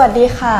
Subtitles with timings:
[0.00, 0.56] สวัสดีค่ะ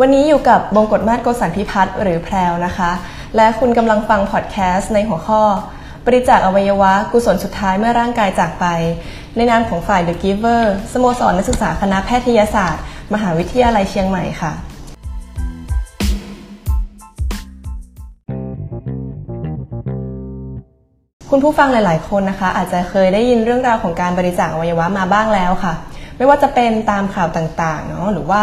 [0.00, 2.90] วันนี้อยู่กับบงกฎมาศโกสันพิพัฒน์หรือแพรวนะคะ
[3.36, 5.42] และคุณกำลังฟังพอดแคสต์ในหัวข้อ
[6.06, 8.66] บริจาคอวัยวะกุศลสุดท้ายเมื่อร่างกายจากไป
[9.36, 10.62] ในนามของฝ่าย The Giver
[10.92, 12.82] สโมสรนักศึกษาคณะแพทยศาสตร์
[13.14, 14.52] มหาวิทยาลัยเชียงใหม่ค่ะ
[21.30, 25.74] คุณผู้ฟังหลาย ๆ คนนะคะ อาจจะเคยได้ยินเรื่องราวของการบริจาคอวัยวะมาบ้างแล้วค่ะ
[26.18, 28.40] ไม่ว่าจะเป็นตามข่าวต่าง ๆ เนาะหรือว่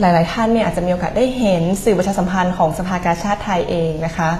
[0.00, 4.30] หลาย ๆ ท่านเนี่ยอาจจะมีโอกาสได้เห็นสื่อประชาสัมพันธ์ของสภากาชาติไทยเองนะคะ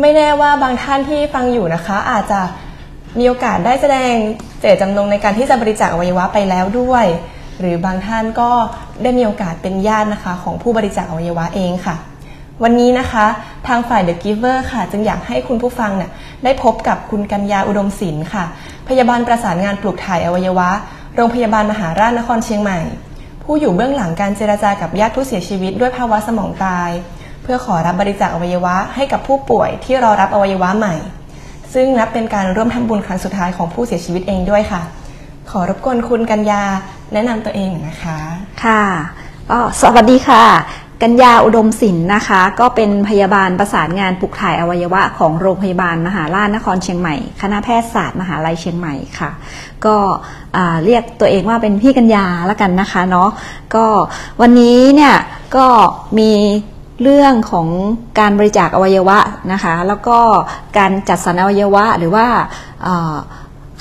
[0.00, 2.40] ไม่แน่ว่าบางท่านที่ฟังอยู่นะคะ อาจจะ
[3.18, 4.14] มีโอกาสได้แสดง
[4.60, 7.06] เจตจำนงในการที่จะบริจาคอวัยวะไปแล้วด้วย
[7.60, 8.50] หรือบางท่านก็
[9.02, 11.96] ได้มีโอกาสเป็นญาตินะคะ ของผู้บริจาคอวัยวะเองค่ะ
[12.62, 13.26] วันนี้นะคะ
[13.68, 16.10] ทางฝ่าย The Giver ค่ะ จึงอยากให้คุณผู้ฟังเนี่ย
[16.44, 18.44] ได้พบกับคุณกัญญาอุดมศิลป์ค่ะ
[18.88, 20.70] พยาบาลประสานงานปลูกถ่ายอวัยวะ
[21.16, 22.78] โรงพยาบาลมหาราชนครเชียงใหม่
[23.52, 26.90] ผู้อยู่เบื้องหลังการเจราจากับญาติผู้เสียชีวิตด้วยภาวะสมองตาย
[27.42, 30.94] เพื่อขอรับบริจาคอวัยวะให้กับผู้ป่วยที่รอรับอวัยวะใหม่
[31.74, 34.82] ซึ่งนับเป็นการร่วมทำบุญครั้งสุดท้ายของผู้เสียชีวิตเองด้วยค่ะ
[35.50, 36.62] ขอรบกวนคุณกัญญา
[37.12, 38.18] แนะนำตัวเองหน่อยนะคะ
[38.64, 38.82] ค่ะ
[39.50, 49.30] ก็สวัสดีค่ะ กัญญาอุดมศิลป์นะคะ ก็เป็นพยาบาลประสานงานปลูกถ่ายอวัยวะของโรงพยาบาลมหาราชนครเชียงใหม่ คณะแพทยศาสตร์มหาลัยเชียงใหม่ค่ะ
[49.84, 49.96] ก็
[50.84, 53.30] เรียกตัวเองว่าเป็นพี่กัญญาละกันนะคะเนาะ
[53.74, 53.86] ก็
[54.40, 55.14] วันนี้เนี่ย
[55.56, 55.66] ก็
[56.18, 56.32] มี
[57.02, 57.66] เรื่องของ
[58.18, 59.18] การบริจาคอวัยวะ
[59.52, 60.18] นะคะ แล้วก็
[60.78, 62.26] การจัดสรรอวัยวะหรือว่า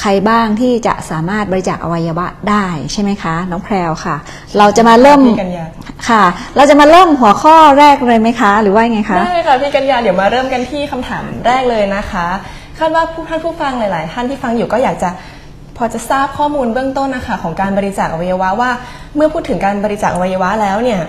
[0.01, 4.15] ใครบ้างที่จะสามารถบริจาคอวัยวะได้ใช่ไหมคะ น้องแพรวค่ะ
[4.57, 5.65] เราจะมาเริ่มพี่กัญญา
[6.09, 6.23] ค่ะ
[6.55, 12.27] เราจะมาเริ่มหัวข้อแรกเลยไหมคะ หรือว่าไงคะ ได้ค่ะพี่กัญญาเดี๋ยวมาเริ่มกันที่คำถามแรกเลยนะคะ
[12.77, 15.09] คาดว่าผู้ท่านผู้ฟังหลาย ๆ ท่านที่ฟังอยู่ก็อยากจะ
[15.77, 18.71] พอจะทราบข้อมูลเบื้องต้นนะคะของการบริจาคอวัยวะว่า
[19.15, 21.01] เมื่อพูดถึงการบริจาคอวัยวะแล้วเนี่ย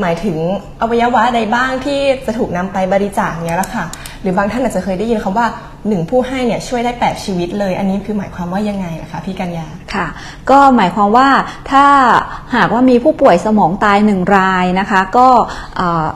[0.00, 0.36] หมายถึง
[0.82, 3.84] อวัยวะใดบ้างที่จะถูกนำไปบริจาคเนี่ยละค่ะ
[4.22, 5.46] หรือบางท่านอาจจะเคยได้ยินคำว่า
[5.88, 10.06] หนึ่งผู้ให้เนี่ยช่วยได้แปดชีวิตเลย อันนี้คือหมายความว่ายังไงนะคะพี่กัญญาค่ะ
[10.50, 11.28] ก็หมายความว่า
[11.70, 11.84] ถ้า
[12.56, 15.28] หากว่ามีผู้ป่วยสมองตายหนึ่งรายนะคะ ก็
[15.76, 16.06] เอ่อ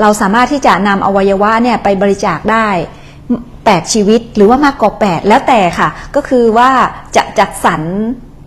[0.00, 2.68] เราสามารถที่จะนำอวัยวะเนี่ยไปบริจาคได้
[3.30, 6.70] 8ชีวิตหรือว่ามากกว่า8แล้วแต่ค่ะ ก็คือว่า
[7.16, 7.82] จะจัดสรร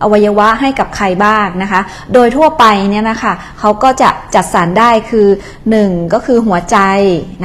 [0.02, 1.80] อวัยวะให้กับใครบ้างนะคะ
[2.14, 5.28] โดยทั่วไปเนี่ยนะคะเขาก็จะจัดสรรได้คือ
[5.70, 6.78] 1 ก็คือหัวใจ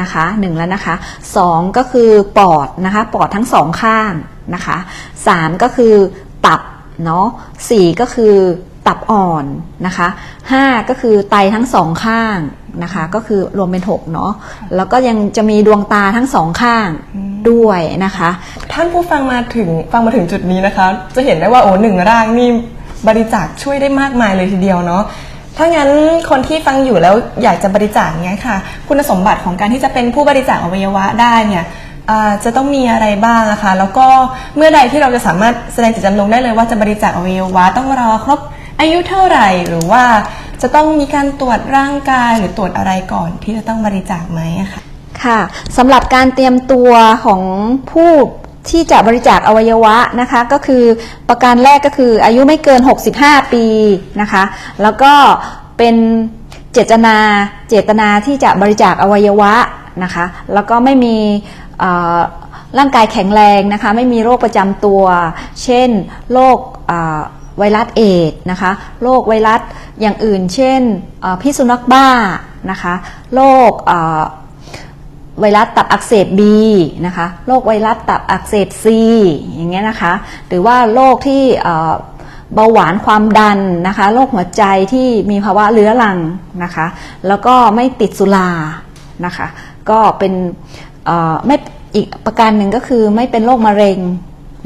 [0.02, 0.96] นะคะ1แล้วนะคะ
[1.36, 4.12] 2 ก็คือปอดนะคะปอดทั้งสองข้าง
[4.54, 4.78] นะคะ
[5.20, 5.94] 3 ก็คือ
[6.46, 6.62] ตับ
[7.06, 7.28] เนาะ
[7.70, 7.72] ส
[8.02, 8.36] ก็คือ
[8.88, 9.46] ตับอ่อน
[9.88, 10.08] นะคะ
[10.48, 12.38] 5ก็คือไตทั้งสองข้าง
[12.84, 14.32] นะคะก็คือรวมเป็น6เนาะ
[14.76, 16.88] แล้วก็ยังจะมีดวงตาทั้งสองข้าง
[17.50, 18.30] ด้วยนะคะ
[18.74, 22.50] ท่านผู้ฟังมาถึงฟังมาถึงจุดนี้นะคะ จะเห็นได้ว่าโอ้หนึ่งร่างนี่
[23.08, 25.04] บริจาคช่วยได้มากมายเลยทีเดียวเนาะ
[25.58, 25.90] ถ้างั้น
[26.30, 28.58] คนที่ฟังอยู่แล้วอยากจะบริจาคเนี้ยค่ะ
[28.88, 31.66] คุณสมบัติของการที่จะเป็นผู้บริจาคอวัยวะได้เนี่ย
[32.10, 34.06] อ่าจะต้องมีอะไรบ้างอะคะ แล้วก็
[34.56, 38.40] เมื่อใดที่เราจะสามารถแสดงจิตจำนงได้เลยว่าจะบริจาคอวัยวะต้องรอครบ
[38.80, 40.06] อายุเท่าไหร่หรือว่า
[40.62, 44.82] จะต้องมีการตรวจร่างกายหรือตรวจอะไรก่อนที่จะต้องบริจาคไหมอะคะ
[45.24, 45.40] ค่ะ
[45.78, 46.92] สำหรับการเตรียมตัว
[47.26, 47.42] ของ
[47.92, 48.12] ผู้
[48.70, 50.84] ที่จะบริจาคอวัยวะนะคะก็คือ
[51.30, 52.82] ประการแรกก็คืออายุไม่เกิน
[53.18, 53.66] 65 ปี
[54.22, 54.44] นะคะ
[54.82, 55.14] แล้วก็
[55.78, 55.96] เป็น
[56.74, 57.16] เจตนา
[57.70, 59.54] เจตนาที่จะบริจาคอวัยวะ
[60.04, 61.18] นะคะ แล้วก็ไม่มี
[62.78, 65.04] ร่างกายแข็งแรงนะคะ ไม่มีโรคประจำตัว
[65.64, 65.90] เช่น
[66.34, 66.58] โรค
[67.60, 68.72] ไวรัสเอดนะคะ
[69.04, 69.62] โรคไวรัส
[70.02, 70.82] อย่างอื่น เช่น
[71.42, 72.08] พิษสุนัขบ้า
[72.72, 72.94] นะคะ
[73.36, 73.72] โรค
[75.40, 76.42] ไวรัสตับอักเสบ B
[77.06, 78.86] นะคะ โรคไวรัสตับอักเสบ C
[79.56, 80.14] อย่างเงี้ยนะคะ
[80.48, 81.44] หรือว่าโรคที่
[82.54, 86.18] เบาหวานความดันนะคะ โรคหัวใจที่มีภาวะเรื้อรัง
[86.64, 86.86] นะคะ
[87.28, 88.50] แล้วก็ไม่ติดสุรา
[89.26, 89.48] นะคะ
[89.90, 90.34] ก็เป็น
[91.46, 91.56] ไม่
[91.96, 94.00] อีกประการหนึ่งก็คือไม่เป็นโรคมะเร็ง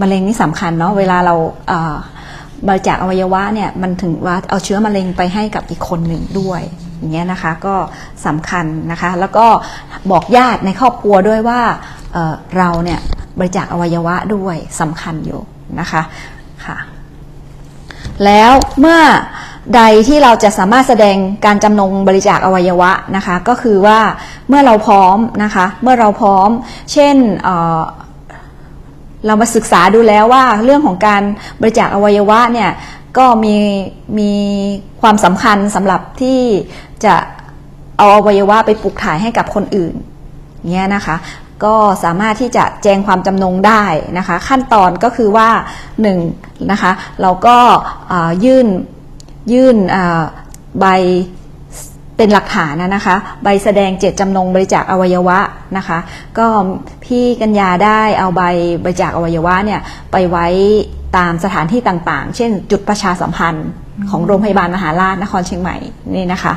[0.02, 1.36] มะเร็งนี่สำคัญเนาะ เวลาเรา
[2.68, 6.62] บริจาคอวัยวะเนี่ยมันถึงว่าเอาเชื้อมะเร็งไปให้กับอีกคนหนึ่งด้วย
[6.98, 7.76] อย่างเงี้ยนะคะก็
[8.26, 9.46] สำคัญนะคะ แล้วก็
[10.12, 11.62] บอกญาติในครอบครัวด้วยว่า
[12.14, 13.00] เเราเนี่ย
[13.40, 15.42] บริจาคอวัยวะด้วยสำคัญอยู่
[15.80, 16.02] นะคะ
[16.66, 16.78] ค่ะ
[18.26, 19.00] แล้วเมื่อ
[19.76, 24.00] ใดที่เราจะสามารถแสดงการจำนงบริจาคอวัยวะนะคะ ก็คือว่า
[24.48, 26.50] เมื่อเราพร้อมนะคะ เมื่อเราพร้อม
[26.94, 27.16] เช่น
[29.26, 31.24] เรามาศึกษาดูแล้วว่าเรื่องของการ
[31.62, 32.72] บริจาคอวัยวะเนี่ย
[33.18, 33.56] ก็มี
[34.20, 34.32] มี
[35.02, 36.42] ความสำคัญสำหรับที่
[37.06, 37.16] จะ
[37.98, 39.94] เอาอวัยวะไปปลูกถ่ายให้กับคนอื่น
[40.72, 41.16] เงี้ยนะคะ
[41.64, 43.84] ก็สามารถที่จะแจ้งความจำนงได้
[44.18, 45.50] นะคะ ขั้นตอนก็คือว่า
[45.80, 46.10] 1น
[46.72, 46.92] นะคะ
[47.22, 47.58] เราก็
[48.46, 48.68] ยื่น
[49.54, 49.78] ยื่น
[50.80, 50.86] ใบ
[52.18, 55.40] เป็นหลักฐานนะนะคะ ใบแสดงเจตจำนงบริจาคอวัยวะ
[55.78, 55.98] นะคะ
[56.38, 56.48] ก็
[57.06, 58.42] พี่กัญญาได้เอาใบ
[58.84, 59.82] บริจาคอวัยวะเนี่ย
[60.12, 60.48] ไปไว้
[61.18, 63.68] ตามสถานที่ต่างๆ เช่น จุดประชาสัมพันธ์
[64.10, 65.78] ของโรงพยาบาลมหาราชนครเชียงใหม่
[66.16, 66.54] นี่นะคะ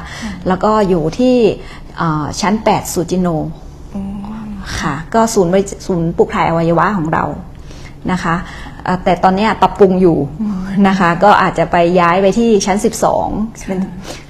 [0.48, 1.36] แล้วก็อยู่ที่
[2.40, 3.28] ชั้น 8สุจิโน
[4.80, 5.52] ค่ะ ก็ศูนย์
[5.86, 7.24] ศูนย์ปลูกถ่ายอวัยวะของเรา
[8.12, 8.34] นะคะ
[9.04, 10.16] แต่ตอนนี้ปรับปรุงอยู่
[10.88, 12.78] นะคะ ก็อาจจะไปย้ายไปที่ชั้น
[13.20, 13.78] 12เป็น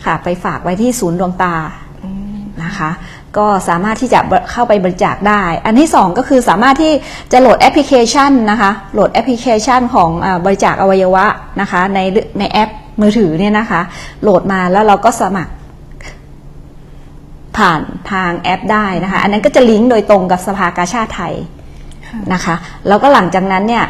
[0.05, 1.55] ค่ะ ไปฝากไว้ที่ศูนย์ดวงตา
[2.65, 2.91] นะคะ
[3.39, 4.21] ก็สามารถที่จะ
[4.51, 6.93] เข้าไปบริจาคได้ อันที่ 2 ก็คือสามารถที่
[7.33, 11.27] จะโหลดแอปพลิเคชันนะคะ โหลดแอปพลิเคชันของอาบริจาคอวัยวะ
[11.61, 11.99] นะคะ ใน
[12.39, 12.71] ในแอป
[13.01, 13.81] มือถือเนี่ยนะคะ
[14.23, 15.53] โหลดมาแล้วเราก็สมัคร
[17.57, 17.81] ผ่าน
[18.13, 21.35] ทางแอปได้นะคะ อันนั้นก็จะลิงก์โดยตรงกับสภากาชาติไทย
[22.33, 22.55] นะคะ
[22.89, 23.85] แล้วก็หลังจากนั้นเนี่ย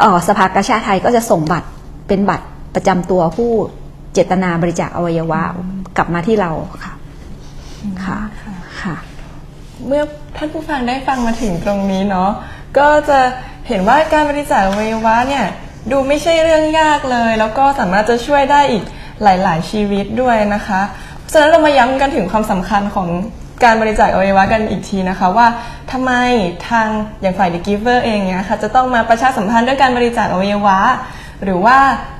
[0.00, 1.68] เอ่อสภากาชาติไทยก็จะส่งบัตร
[2.08, 3.50] เป็นบัตรประจำตัวผู้
[4.12, 5.42] เจตนาบริจาคอวัยวะ
[5.96, 6.50] กลับมาที่เรา
[6.84, 6.94] ค่ะ
[8.04, 8.18] ค่ะ
[8.82, 8.96] ค่ะ
[9.86, 10.02] เมื่อ
[10.36, 12.30] ท่านผู้ฟังได้ฟังมาถึงตรงนี้เนาะ
[12.78, 13.18] ก็จะ
[13.68, 15.44] เห็นว่าการบริจาคอวัยวะเนี่ย
[15.90, 18.84] ดูไม่ใช่เรื่องยากเลย แล้วก็สามารถจะช่วยได้อีก
[19.22, 20.80] หลาย ๆ ชีวิตด้วยนะคะ
[21.32, 23.08] ฉะนั้นเรามาย้ำกันถึงความสำคัญของ
[23.64, 25.46] การบริจาคอวัยวะกันอีกทีนะคะว่า
[25.92, 26.12] ทำไม
[26.68, 26.88] ทาง
[27.20, 30.78] อย่างฝ่าย The Giver เองเนี่ยค่ะจะต้องมาประชาสัมพันธ์ด้วยการบริจาคอวัยวะ
[31.44, 31.78] หรือว่า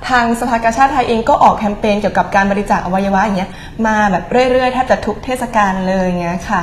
[0.09, 3.51] ทางสภากาชาติไทยเองก็ออกแคมเปญเกี่ยวกับการบริจาคอวัยวะอย่างเงี้ย
[3.87, 6.63] มาแบบเรื่อยๆแทบจะทุกเทศกาลเลยอย่างเงี้ยค่ะ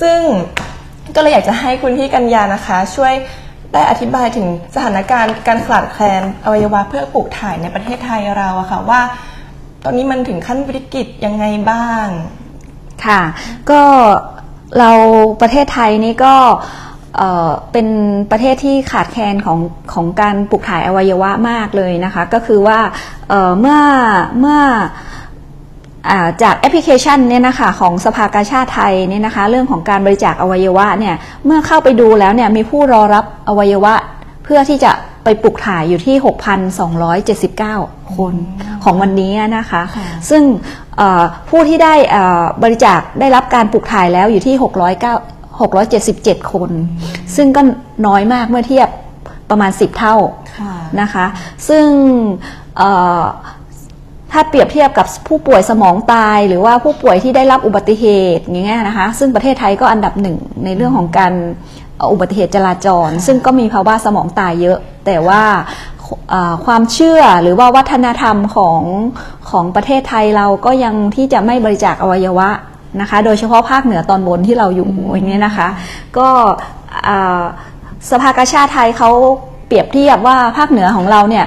[0.00, 0.18] ซึ่ง
[1.16, 3.14] ก็เลยอยากจะให้คุณพี่กัญญานะคะ ช่วย
[3.72, 9.00] ได้อธิบายถึงสถานการณ์การขาดแคลนอวัยวะเพื่อปลูกถ่ายในประเทศไทยเราอะค่ะว่า
[9.84, 12.06] ตอนนี้มันถึงขั้นวิกฤตยังไงบ้าง
[13.06, 13.20] ค่ะ
[13.70, 13.82] ก็
[14.78, 14.90] เรา
[15.40, 16.34] ประเทศไทยนี่ก็
[17.18, 17.86] เอ่อเป็น
[18.30, 19.58] ประเทศที่ขาดแคลนของ
[19.92, 22.78] ของการปลูกถ่ายอวัยวะมากเลยนะคะ ก็คือว่า
[23.28, 23.80] เอ่อเมื่อ
[24.40, 24.60] เมื่อ
[26.10, 31.14] อ่าจากแอปพลิเคชันเนี่ยนะคะของสภากาชาติไทยเนี่ยนะคะ เรื่องของการบริจาคอวัยวะเนี่ย
[31.44, 33.94] เมื่อเข้าไปดูแล้วเนี่ยมีผู้รอรับอวัยวะ
[34.44, 34.92] เพื่อที่จะ
[35.24, 36.16] ไปปลูกถ่ายอยู่ที่
[37.36, 38.34] 6,279 คน
[38.84, 40.42] ของวันนี้นะคะค่ะซึ่ง
[40.96, 46.70] เอ่อผู้ที่ได้เอ่อบริจาคได้รับการปลูกถ่ายแล้วอยู่ที่ 609 677 คน
[47.36, 47.60] ซึ่งก็
[48.06, 48.88] น้อยมากเมื่อเทียบ
[49.50, 50.16] ประมาณ 10 เท่า
[50.58, 51.26] ค่ะนะคะ
[51.68, 51.86] ซึ่ง
[52.76, 53.22] เอ่อ
[54.32, 58.06] ถ้าเปรียบเทียบกับผู้ป่วยสมองตาย หรือว่าผู้ป่วยที่ได้รับอุบัติเห
[58.36, 61.32] ตุอย่างเงี้ยนะคะ ซึ่งประเทศไทยก็อันดับหนึ่งในเรื่องของการ
[61.96, 65.42] เอ่ออุบัติเหตุจราจร ซึ่งก็มีภาวะสมองตายเยอะ แต่ว่า
[66.30, 68.82] เอ่อความเชื่อหรือว่าวัฒนธรรมของ
[69.50, 72.50] ของประเทศไทยเราก็ยังที่จะไม่บริจาคอวัยวะ
[73.00, 75.68] นะคะ โดยเฉพาะภาคเหนือตอนบนที่เราอยู่อย่างนี้ยนะคะ
[76.18, 76.28] ก็
[77.04, 77.42] เอ่อ
[78.10, 79.10] สภากาชาติไทยเขา
[79.66, 81.44] เปรียบเทียบว่าภาคเหนือของเราเนี่ย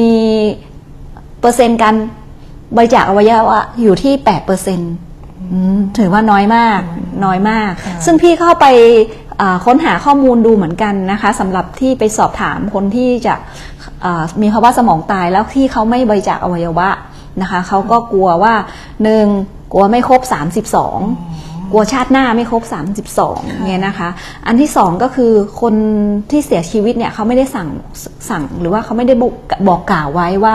[0.00, 0.12] มี
[1.40, 1.94] เปอร์เซ็นต์การ
[2.76, 4.92] บริจาคอวัยวะอยู่ที่8เปอร์เซ็นต์
[5.98, 6.80] ถือว่าน้อยมาก
[7.24, 8.66] น้อยมากค่ะซึ่งพี่เข้าไป
[9.40, 13.34] อ่าค้นหาข้อมูลดูเหมือนกันนะคะสำหรับที่ไปสอบถามคนที่จะ
[14.04, 16.88] อ่ามีภาวะสมองตายแล้วที่เขาไม่บริจาคอวัยวะ
[17.42, 18.54] นะคะเขาก็กลัวว่า
[19.02, 19.24] หนึ่ง
[19.72, 20.20] กลัวไม่ครบ
[20.96, 22.62] 32 กลัวชาติหน้าไม่ครบ
[23.12, 24.08] 32เนี่ยนะคะ
[24.46, 25.74] อันที่สองก็คือคน
[26.30, 27.68] ที่เสียชีวิตเนี่ยเขาไม่ได้สั่ง
[28.28, 29.34] สั่งหรือว่าเขาไม่ได้บอก
[29.68, 30.54] บอกกล่าวไว้ว่า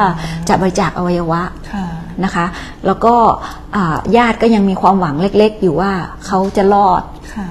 [0.50, 1.42] จะบริจาคอวัยวะ
[1.74, 1.86] ค่ะ
[2.24, 2.46] นะคะ
[2.86, 3.14] แล้วก็
[3.76, 5.92] อ่าญาติก็ยังมีความหวังเล็กๆ อยู่ว่า
[6.26, 7.04] เขาจะรอด
[7.36, 7.48] ค่ะ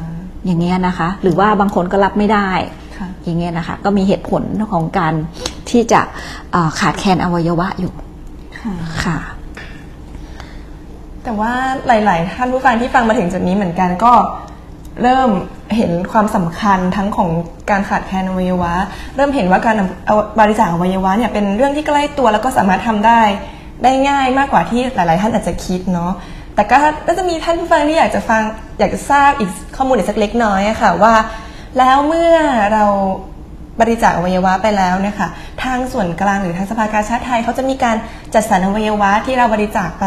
[0.47, 2.50] อย่างเงี้ยนะคะ หรือว่าบางคนก็รับไม่ได้
[2.99, 5.14] ค่ะอย่างเงี้ยนะคะ ก็มีเหตุผลของการ
[5.71, 6.00] ที่จะ
[6.55, 7.93] อ่าขาดแคลนอวัยวะอยู่
[8.61, 8.75] ค่ะ
[9.05, 9.19] ค่ะ
[11.26, 11.54] แต่ว่า
[11.87, 14.12] หลาย ๆ ท่านผู้ฟังที่ฟังมาถึงจุดนี้เหมือนกันก็
[15.02, 15.30] เริ่ม
[15.76, 17.30] เห็นความสำคัญทั้งของ
[17.71, 18.73] การขาดแคลนอวัยวะ
[19.16, 23.21] เริ่มเห็นว่าการเอาบริจาคอวัยวะเนี่ยเป็นเรื่องที่ใกล้ตัวแล้วก็สามารถทำได้
[23.83, 26.12] ได้ง่ายมากกว่าที่หลาย ๆ ท่านอาจจะคิดเนาะ
[26.54, 26.76] แต่ก็
[27.09, 28.42] ก็จะมีท่านผู้ฟังที่อยากจะฟัง
[28.78, 31.14] อยากจะทราบอีกข้อมูลอีกสักเล็กน้อยะค่ะว่า
[31.78, 32.35] แล้วเมื่อ
[32.73, 32.85] เรา
[33.80, 35.28] บริจาคอวัยวะไปแล้วเนี่ยค่ะ
[35.62, 37.97] ทางส่วนกลางหรือทางสภากาชาติไทยเขาจะมีการ
[38.35, 40.06] จัดสรรอวัยวะที่เราบริจาคไป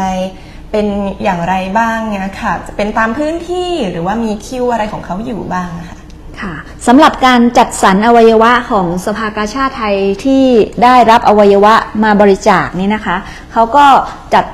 [0.72, 0.86] เป็น
[1.22, 5.98] อย่างไรบ้างเนี่ยค่ะ จะเป็นตามพื้นที่หรือว่ามีคิวอะไรของเขาอยู่บ้างค่ะ
[6.40, 6.54] ค่ะ
[6.86, 10.44] สำหรับการจัดสรรอวัยวะของสภากาชาติไทยที่
[10.82, 11.74] ได้รับอวัยวะ
[12.04, 13.16] มาบริจาคนี่นะคะ
[13.52, 13.86] เขาก็
[14.34, 14.44] จัด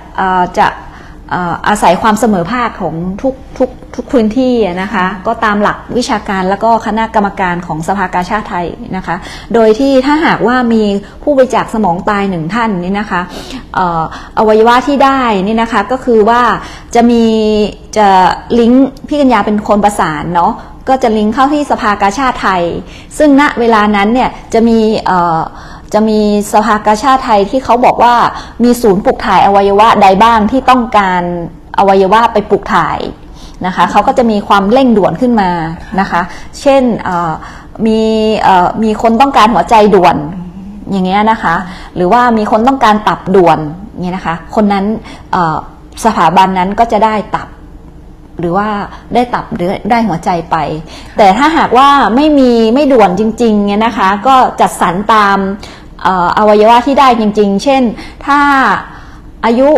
[0.58, 0.66] จะ
[1.68, 8.66] อาศัยความเสมอภาคของทุกทุกทุกพื้นที่นะคะ ก็ตามหลักวิชาการแล้วก็คณะกรรมการของสภากาชาติไทย
[8.96, 9.16] นะคะ
[9.54, 10.82] โดยที่ถ้าหากว่ามี
[11.22, 13.20] ผู้บริจาคสมองตายหนึ่งท่านนี่นะคะ
[13.78, 14.02] ออ
[14.38, 16.42] อวัยวะที่ได้นี่นะคะก็คือว่า
[16.94, 17.24] จะมี
[17.96, 18.08] จะ
[18.58, 20.52] ลิงก์พี่กัญญาเป็นคนประสานเนาะ
[20.88, 22.62] ก็จะลิงก์เข้าที่สภากาชาติไทย
[23.18, 24.78] ซึ่งณเวลานั้นเนี่ยจะมี
[25.92, 26.20] จะมี
[26.52, 28.14] สภากาชาติไทยที่เขาบอกว่า
[28.64, 31.22] มีศูนย์ปลูกถ่ายอวัยวะใดบ้างที่ต้องการ
[31.78, 32.98] อวัยวะไปปลูกถ่าย
[33.66, 35.50] นะคะเขาก็จะมีความเร่งด่วนขึ้นมา
[36.00, 36.20] นะคะ
[36.60, 36.82] เช่น
[37.86, 38.00] มี
[38.82, 40.16] มีคนต้องการหัวใจด่วน
[40.90, 41.54] อย่างเงี้ยนะคะ
[41.96, 43.58] หรือว่ามีคนต้องการตับด่วน
[44.02, 44.84] เงี้ยนะคะ คนนั้น
[46.04, 47.48] สถาบันนั้นก็จะได้ตับ
[48.40, 48.68] หรือว่า
[49.14, 50.56] ได้ตับหรือได้หัวใจไป
[51.16, 55.38] แต่ถ้าหากว่าไม่มีไม่ด่วนจริงๆเนี่ยนะคะ ก็จัดสรรตาม
[56.38, 57.82] อวัยวะที่ได้จริง ๆ เช่น
[58.26, 58.40] ถ้า
[59.44, 59.70] อายุ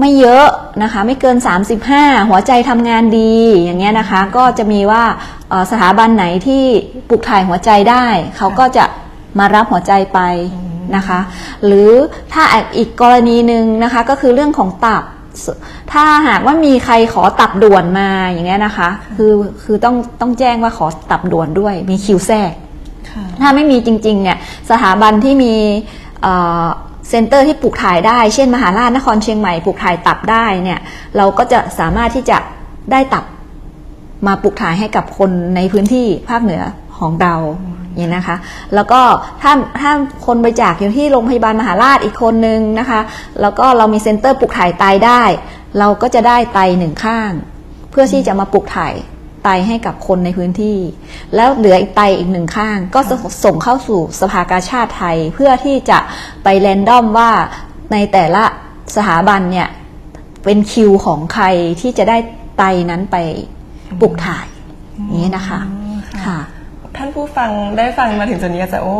[0.00, 0.46] ไม่เยอะ
[0.82, 1.36] นะคะ ไม่เกิน
[1.82, 3.34] 35 หัวใจทำงานดี
[3.64, 5.04] อย่างเงี้ยนะคะ ก็จะมีว่า
[5.70, 6.64] สถาบันไหนที่
[7.08, 8.84] ปลูกถ่ายหัวใจได้ เขาก็จะ
[9.38, 10.20] มารับหัวใจไป
[10.96, 11.20] นะคะ
[11.64, 11.90] หรือ
[12.32, 12.42] ถ้า
[12.76, 15.04] อีกกรณีหนึ่งนะคะก็คือเรื่องของตับ
[15.92, 22.52] ถ้าหากว่ามีใครขอตับด่วนมาอย่างเงี้ยนะคะ คือคือต้องต้องแจ้งว่าขอตับด่วนด้วย มีคิวแทรก
[23.40, 24.38] ถ้าไม่มีจริงๆเนี่ย
[24.70, 25.54] สถาบันที่มี
[27.08, 30.80] center ที่ปลูกถ่ายได้ เช่น มหาราชนครเชียงใหม่ปลูกถ่ายตับได้เนี่ย
[31.16, 32.38] เราก็จะสามารถที่จะ
[32.92, 33.24] ได้ตับ
[34.26, 36.62] มาปลูกถ่ายให้กับคนในพื้นที่ภาคเหนือ
[36.98, 37.34] ของเรา
[37.96, 38.36] อย่างนะคะ
[38.74, 39.00] แล้วก็
[39.42, 39.92] ถ้าถ้า
[40.26, 43.00] คนบริจาคอยู่ที่โรงพยาบาลมหาราชอีกคนนึงนะคะ
[43.40, 45.22] แล้วก็เรามี center ปลูกถ่ายไตได้
[45.78, 47.30] เราก็จะได้ไตหนึ่งข้าง
[47.90, 48.94] เพื่อที่จะมาปลูกถ่าย
[49.44, 50.78] ไตให้กับคนในพื้นที่
[51.34, 53.00] แล้วเหลืออีกไตอีกหนึ่งข้าง ก็
[53.44, 55.98] ส่งเข้าสู่สภากาชาติไทย เพื่อที่จะ
[56.44, 57.30] ไปแรนดอมว่า
[57.92, 58.44] ในแต่ละ
[58.94, 59.68] สถาบันเนี่ย
[60.44, 61.44] เป็นคิวของใคร
[61.80, 62.18] ที่จะได้
[62.58, 63.16] ไตนั้นไป
[64.00, 64.46] ปลูกถ่าย
[65.20, 65.60] นี้นะคะ
[66.24, 68.98] ค่ะท่านผู้ฟังได้ฟังมาถึงจุดนี้จะโอ้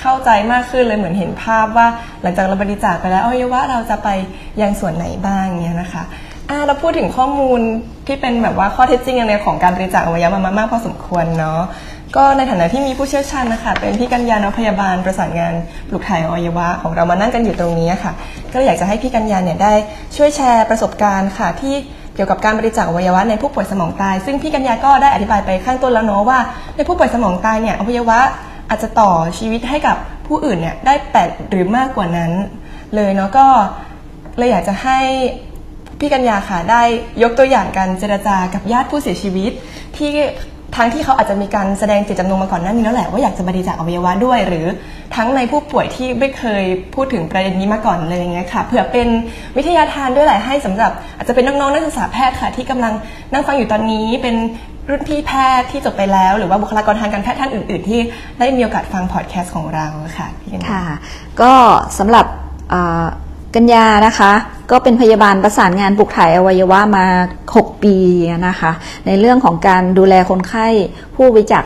[0.00, 1.86] เข้าใจมากขึ้นเลยเหมือนเห็นภาพว่า
[2.22, 4.08] หลังจากเราบริจาคไปแล้วอวัยวะเราจะไป
[4.60, 6.02] ยังส่วนไหนบ้างเนี่ยนะคะ
[6.48, 7.60] อ่าเราพูดถึงข้อมูล
[8.06, 11.60] ที่เป็นแบบว่าข้อเท็จจริงในของการบริจาคอวัยวะมามากพอสมควรเนาะ
[12.16, 15.54] ก็ในฐานะที่มีผู้เชี่ยวชาญนะคะเป็นพี่กัญญาณพยาบาลประสานงาน
[15.88, 18.12] ปลูกถ่ายอวัยวะของเรามานั่งกันอยู่ตรงนี้ค่ะ
[18.52, 19.72] ก็อยากจะให้พี่กัญญาเนี่ยได้
[20.16, 21.74] ช่วยแชร์ประสบการณ์ค่ะที่
[22.22, 26.38] กี่ยวกับการบริจาคอวัยวะในผู้ป่วยสมองตาย ซึ่งพี่กัญญาก็ได้อธิบายไปข้างต้นแล้วเนาะว่า
[26.76, 28.20] ในผู้ป่วยสมองตายเนี่ยอวัยวะ
[28.68, 29.96] อาจจะต่อชีวิตให้กับ
[30.26, 32.30] ผู้อื่นเนี่ยได้แปดหรือมากกว่านั้น
[32.94, 33.46] เลยเนาะก็
[34.38, 34.98] เลยอยากจะให้
[36.00, 36.82] พี่กัญญาค่ะได้
[37.22, 39.52] ยกตัวอย่างการเจรจากับญาติผู้เสียชีวิต
[39.96, 40.10] ที่
[40.76, 44.66] ทั้งที่เขาอาจจะมีการแสดงเจตจำนงมาก่อนหน้านี้แล้วแหละว่าอยากจะบริจาคอวัยวะด้วย หรือ
[45.16, 49.08] ทั้งในผู้ป่วยที่ไม่เคยพูดถึงประเด็นนี้มาก่อนเลยอย่างเงี้ยค่ะเผื่อเป็น
[49.56, 52.92] วิทยาทานด้วยแหละให้สำหรับอาจจะเป็นน้องๆนักศึกษาแพทย์ค่ะ ที่กำลัง
[53.32, 54.36] นั่งฟังอยู่ตอนนี้เป็น
[54.88, 58.00] รุ่นพี่แพทย์ที่จบไปแล้ว หรือว่าบุคลากรทางการแพทย์ท่านอื่น ๆ ที่
[58.38, 59.86] ได้มีโอกาสฟังพอดแคสต์ของเรา
[60.18, 60.84] ค่ะพี่กัญญาค่ะ
[61.40, 61.52] ก็
[61.98, 62.26] สำหรับ
[63.54, 64.32] กัญญานะคะ
[64.70, 67.06] ก็เป็นพยาบาลประสานงานปลูกถ่ายอวัยวะมา
[67.46, 67.96] 6 ปี
[68.48, 68.72] นะคะ
[69.06, 70.66] ในเรื่องของการดูแลคนไข้
[71.16, 71.64] ผู้วิจัก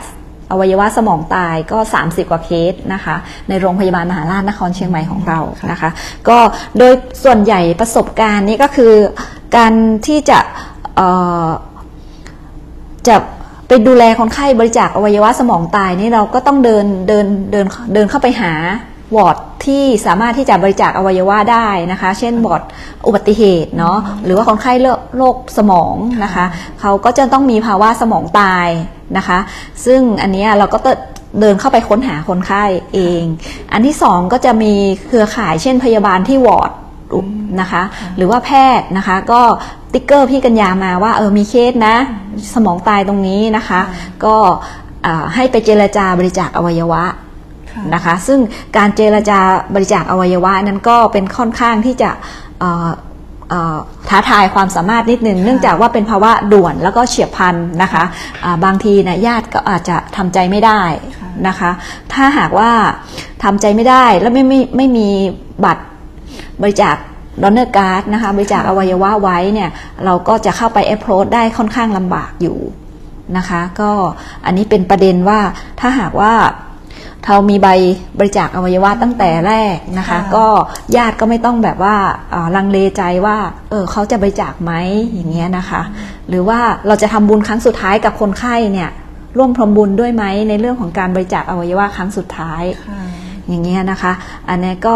[0.51, 3.15] อวัยวะสมองตายก็ 30 กว่าเคสนะคะ
[3.49, 5.39] ในโรงพยาบาลมหาราชนครเชียงใหม่ของเรา
[5.71, 5.89] นะคะ
[6.29, 6.37] ก็
[6.77, 8.93] โดยส่วนใหญ่ประสบการณ์นี้ก็คือ
[9.55, 9.73] การ
[10.07, 10.39] ที่จะ
[13.07, 13.15] จะ
[13.67, 18.53] ไปดูแลคนไข้บริจาคอวัยวะสมองตายนี่เราก็ต้องเดินเดินเดินเดินเข้าไปหา
[19.15, 22.63] วอร์ดที่สามารถที่จะบริจาคอวัยวะได้นะคะ เช่นวอร์ด
[23.05, 24.73] อุบัติเหตุเนาะหรือว่าคนไข้
[25.17, 26.45] โรคสมองนะคะ
[26.81, 28.67] เขาก็จะต้องมีภาวะสมองตาย
[29.17, 29.39] นะคะ
[29.85, 30.79] ซึ่งอันนี้เราก็
[31.39, 33.23] เดินเข้าไปค้นหาคนไข้เอง
[33.73, 34.73] อันที่สองก็จะมี
[35.07, 36.71] เครือข่ายเช่นพยาบาลที่วอร์ด
[37.61, 37.83] นะคะ
[38.17, 39.41] หรือว่าแพทย์นะคะ ก็
[39.93, 41.95] trigger พี่กัญญามาว่าเออมีเคสนะ
[42.53, 43.81] สมองตายตรงนี้นะคะ
[44.25, 44.35] ก็
[45.35, 47.03] ให้ไปเจรจาบริจาคอวัยวะ
[47.93, 48.39] นะคะ ซึ่ง
[48.77, 49.39] การเจรจา
[49.75, 52.09] บริจาคอวัยวะนั้นก็เป็นค่อนข้างที่จะ
[54.09, 60.81] ท้าทายความสามารถนิดนึง เนื่องจากว่าเป็นภาวะด่วนแล้วก็เฉียบพลันนะคะบางทีนะญาติก็อาจจะทำใจไม่ได้
[61.47, 61.71] นะคะ
[62.13, 62.71] ถ้าหากว่า
[63.43, 65.09] ทำใจไม่ได้แล้วไม่ไม่ไม่มี
[65.65, 65.83] บัตร
[66.61, 66.95] บริจาค
[67.43, 69.69] donor card นะคะบริจาคอวัยวะไว้เนี่ย
[70.05, 72.57] เราก็จะเข้าไปแอปโรดได้ค่อนข้างลำบากอยู่
[73.37, 73.91] นะคะ ก็
[74.45, 75.39] อันนี้เป็นประเด็นว่า
[75.79, 76.33] ถ้าหากว่า
[77.27, 77.67] เรามีใบ
[78.19, 80.45] บริจาคอวัยวะตั้งแต่แรกนะคะ ก็
[80.95, 81.95] ญาติก็ไม่ต้องแบบว่า
[82.55, 83.37] ลังเลใจว่า
[83.69, 84.71] เออเขาจะบริจาคไหม
[85.13, 85.81] อย่างเงี้ยนะคะ
[86.29, 88.89] หรือว่าเราจะทำบุญครั้งสุดท้ายกับคนไข้เนี่ย
[89.37, 92.63] ร่วมทำบุญด้วยไหมในเรื่องของการบริจาคอวัยวะครั้งสุดท้าย
[93.47, 94.13] อย่างเงี้ยนะคะ
[94.49, 94.95] อันนี้ก็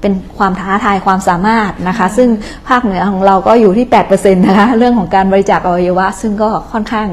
[0.00, 2.28] เป็นความท้าทายความสามารถนะคะ ซึ่ง
[2.68, 7.08] ภาคเหนือของเราก็อยู่ที่8%นะคะเรื่องของการบริจาคอวัยวะ ซึ่งก็ค่อนข้าง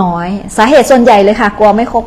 [0.00, 2.04] น้อย สาเหตุส่วนใหญ่เลยค่ะ กลัวไม่ครบ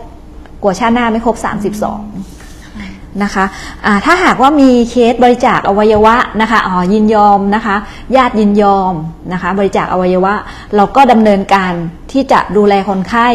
[0.62, 7.76] กลัวชาติหน้าไม่ครบ 32 นะคะะถ้าหากว่ามีเคสบริจาคอวัยวะนะคะอ๋อยินยอมนะคะ
[8.16, 8.94] ญาติยินยอม
[9.34, 10.34] นะคะบริจาคอวัยวะ
[10.76, 11.74] เราก็ดำเนินการ
[12.12, 13.28] ที่จะดูแลคนไข้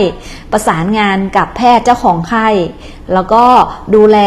[0.53, 2.49] ประสานงานกับแพทย์เจ้าของไข้
[3.15, 3.45] แล้วก็
[3.95, 4.19] ดูแล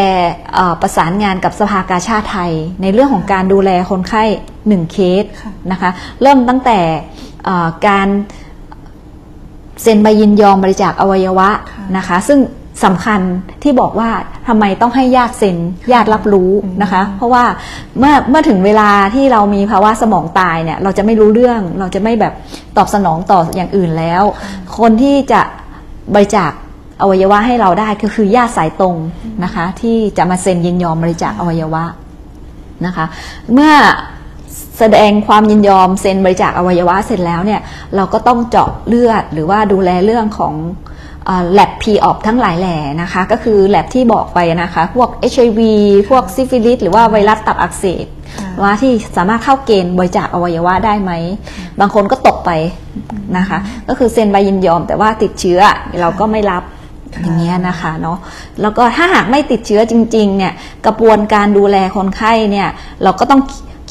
[0.82, 4.24] ประสานงานกับสภากาชาติไทย ในเรื่องของการดูแลคนไข้
[4.68, 5.24] หนึ่งเคส
[5.72, 5.90] นะคะ
[6.22, 6.80] เริ่มตั้งแต่
[7.88, 8.08] การ
[9.82, 11.50] เซ็นใบยินยอมบริจาคอวัยวะ
[11.98, 12.40] นะคะ ซึ่ง
[12.84, 13.22] สำคัญ
[13.64, 14.10] ที่บอกว่า
[14.48, 15.58] ทำไมต้องให้ญาติเซ็น
[15.94, 17.44] ญาติรับรู้นะคะ เพราะว่า
[18.00, 22.34] เมื่อเมื่อถึงเวลาที่เรามีภาวะสมองตายเนี่ย เราจะไม่รู้เรื่อง เราจะไม่แบบ
[22.78, 24.24] ตอบสนองต่ออย่างอื่นแล้ว
[24.78, 25.42] คนที่จะ
[26.14, 26.52] บริจาค
[27.02, 28.96] อวัยวะให้เราได้ก็คือญาติสายตรง
[29.44, 31.84] นะคะ ที่จะมาเซ็นยินยอมบริจาคอวัยวะ
[32.86, 33.06] นะคะ
[33.54, 33.74] เมื่อ
[34.80, 37.62] แสดงความยินยอมเซ็นบริจาคอวัยวะเสร็จแล้วเนี่ย
[37.96, 40.54] เราก็ต้องเจาะเลือดหรือว่าดูแลเรื่องของ
[41.54, 45.60] lab pre-op ทั้งหลายแหล่นะคะ ก็คือแลบที่บอกไปนะคะ พวก HIV
[46.10, 48.06] พวกซิฟิลิสหรือว่าไวรัสตับอักเสบ
[48.36, 51.12] ค่ะว่าที่สามารถเข้าเกณฑ์บริจาคอวัยวะได้ไหม
[51.80, 52.52] บางคนก็ตกไป
[53.38, 53.58] นะคะ
[53.88, 55.60] ก็คือเซ็นใบยินยอม แต่ว่าติดเชื้อ
[56.02, 56.64] เราก็ไม่รับ
[57.16, 58.18] ค่ะอย่างเงี้ยนะคะเนาะ
[58.62, 60.54] แล้วก็ถ้าหากไม่ติดเชื้อจริงๆเนี่ย
[60.86, 62.70] กระบวนการดูแลคนไข้เนี่ย
[63.04, 63.42] เราก็ต้อง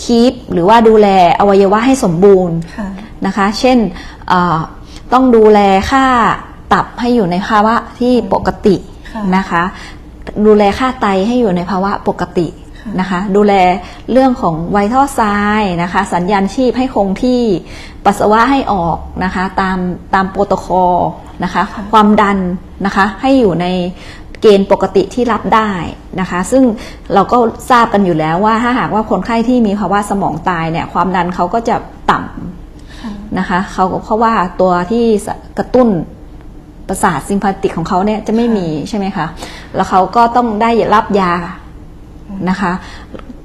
[0.03, 1.09] คีปหรือว่าดูแล
[1.41, 2.89] อวัยวะให้สมบูรณ์ค่ะ
[3.27, 3.79] นะคะ เช่น
[4.29, 4.59] เอ่อ
[5.13, 6.07] ต้องดูแลค่า
[6.73, 8.77] ตับให้อยู่ในภาวะที่ปกติ
[9.13, 9.63] ค่ะนะคะ
[10.47, 12.47] ดูแลค่าไตให้อยู่ในภาวะปกติ
[12.81, 13.55] ค่ะนะคะดูแล
[14.13, 15.21] เรื่องของไวท์ท่อไซ
[15.61, 17.41] น์นะคะสัญญาณชีพให้คงที่
[18.05, 19.79] ปัสสาวะให้ออกนะคะตาม
[20.15, 20.97] ตามโปรโตคอล
[21.45, 22.39] นะคะความดัน
[22.87, 23.67] นะคะให้อยู่ใน
[24.41, 25.71] เกณฑ์ปกติที่รับได้
[26.21, 26.65] นะคะ ซึ่ง
[27.15, 27.39] เราก็
[27.71, 31.77] ทราบกันอยู่แล้วว่าถ้าหากว่าคนไข้ที่มีภาวะสมองตายเนี่ยความดันเขาก็จะ
[32.11, 35.05] ต่ำค่ะนะคะเขาก็เพราะว่าตัวที่
[35.59, 35.89] กระตุ้น
[36.89, 39.27] ประสาทซิมพาติกของเขาเนี่ยจะไม่มีใช่ไหมคะ
[39.75, 41.33] แล้วเขาก็ต้องได้รับยา
[42.49, 42.73] นะคะ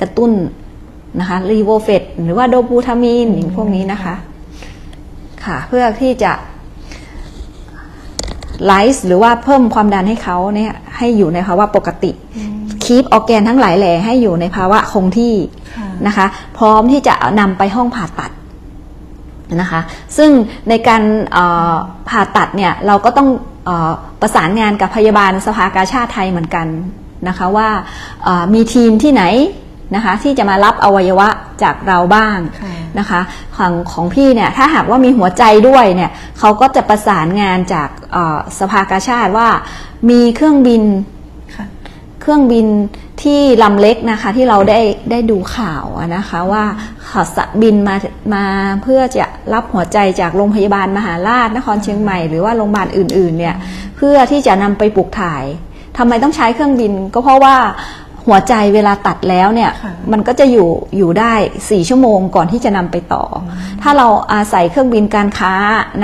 [0.01, 0.31] กระตุ้น
[1.19, 4.13] นะคะ Levophed หรือว่า dobutamine อย่างพวกนี้นะคะ
[5.45, 6.31] ค่ะ เพื่อที่จะ
[8.65, 12.11] rise หรือว่าเพิ่มความดันให้เขาเนี่ยให้อยู่ในภาวะปกติ
[12.83, 15.35] keep organ ทั้งหลายแหล่ให้อยู่ในภาวะคงที่
[15.77, 16.25] ค่ะนะคะ
[16.57, 18.31] พร้อมที่จะนำไปห้องผ่าตัด
[19.61, 19.81] นะคะ
[20.17, 20.29] ซึ่ง
[20.69, 21.01] ในการ
[21.33, 21.73] เอ่อ
[22.09, 23.29] ผ่าตัดเนี่ยเราก็ต้อง
[23.65, 26.67] เออประสานงานกับพยาบาลสภากาชาติไทยเหมือนกัน
[27.27, 27.69] นะคะว่า
[28.23, 29.23] เอ่อมีทีมที่ไหน
[29.95, 31.29] นะคะที่จะมารับอวัยวะ
[31.63, 33.21] จากเราบ้างค่ะนะคะ
[33.57, 39.47] ของของพี่เนี่ยถ้าหากว่ามีหัวใจด้วยเนี่ยเขาก็จะประสานงานจากเอ่อสภากาชาติว่า
[40.09, 40.83] มีเครื่องบิน
[41.55, 41.65] ค่ะ
[42.21, 42.67] เครื่องบิน
[43.21, 44.79] ที่ลำเล็กนะคะที่เราได้
[45.11, 46.63] ได้ดูข่าวอะนะคะว่า
[47.05, 47.95] เขาสะบินมา
[48.33, 48.45] มา
[48.83, 53.55] เพื่อจะรับหัวใจจากโรงพยาบาลมหาราชนครเชียงใหม่หรือว่าโรงพยาบาลอื่นๆเนี่ย
[53.97, 55.43] เพื่อที่จะนำไปปลูกถ่าย
[55.97, 57.55] ทำไมต้องใช้เครื่องบิน ก็เพราะว่า
[58.27, 61.33] หัวใจเวลาตัดแล้วเนี่ยค่ะมันก็จะอยู่อยู่ได้
[61.69, 65.53] สี่ชั่วโมงก่อนที่จะนำไปต่ออถ้าเราอาศัยเครื่องบินการค้า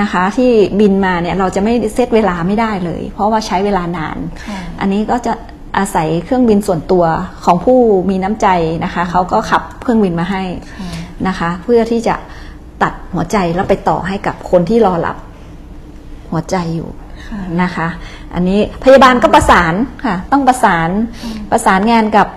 [0.00, 5.32] นะคะที่บินมาเนี่ยเราจะไม่เซตเวลาไม่ได้เลย เพราะว่าใช้เวลานานค่ะอันนี้ก็จะ
[5.78, 7.04] อาศัยเครื่องบินส่วนตัว
[7.44, 7.78] ของผู้
[8.10, 8.48] มีน้ำใจ
[8.84, 10.42] นะคะเขาก็ขับเครื่องบินมาให้
[11.28, 12.14] นะคะ เพื่อที่จะ
[12.82, 15.16] ตัดหัวใจแล้วไปต่อให้กับคนที่รอรับ
[16.30, 16.88] หัวใจอยู่
[17.62, 17.88] นะคะ
[18.34, 20.90] อันนี้พยาบาลก็ประสานค่ะ ต้องประสาน
[21.50, 22.28] ประสานงานกับ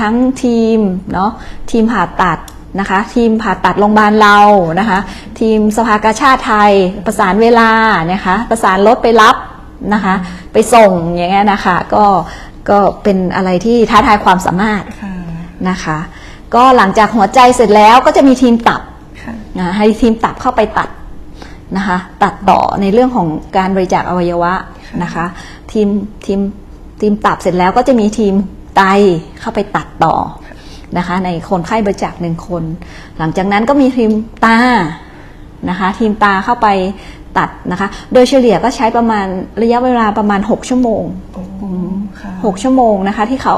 [0.00, 0.78] ทั้งทีม
[1.12, 1.30] เนาะ
[1.70, 2.38] ทีมผ่าตัด
[2.80, 4.38] นะคะ ทีมผ่าตัดโรงพยาบาลเรา
[4.80, 4.98] นะคะ
[5.40, 6.72] ทีมสภากาชาติไทย
[7.06, 7.70] ประสานเวลา
[8.12, 9.36] นะคะ ประสานรถไปรับ
[9.94, 10.14] นะคะ
[10.52, 12.04] ไปส่งอย่างเงี้ยนะคะ ก็
[12.70, 15.12] ก็เป็นอะไรที่ท้าทายความสามารถค่ะ
[15.70, 15.98] นะคะ
[16.54, 18.80] ก็หลังจากหัวใจเสร็จแล้วก็จะมีทีมตับ
[19.22, 20.88] ค่ะนะให้ทีมตับเข้าไปตัด
[21.76, 24.52] นะคะตัดต่อในเรื่องของการบริจาคอวัยวะ
[25.02, 25.24] นะคะ
[25.72, 25.88] ทีม
[26.26, 26.40] ทีม
[27.00, 28.34] ทีมตับเสร็จแล้วก็จะมีทีม
[28.76, 28.82] ไต
[29.40, 30.14] เข้าไปตัดต่อ
[30.98, 32.62] นะคะในคนไข้บริจาคหนึ่งคน
[33.18, 34.10] หลังจากนั้นก็มีทีม
[34.44, 34.58] ตา
[35.68, 36.68] นะคะทีมตาเข้าไป
[37.38, 39.26] ตัดนะคะ โดยเฉลี่ยก็ใช้ประมาณ
[39.62, 41.41] ระยะเวลาประมาณ 6 ชั่วโมง โอ้ค่ะ
[42.44, 43.56] หกชั่วโมงนะคะ ที่เขา